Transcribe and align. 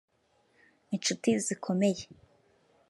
inshuti 0.95 1.29
zikomeye 1.45 2.03